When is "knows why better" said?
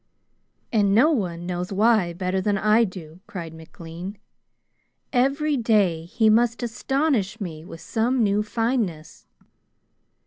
1.45-2.41